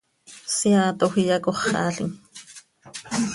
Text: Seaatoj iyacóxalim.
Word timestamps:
Seaatoj 0.55 1.11
iyacóxalim. 1.23 2.09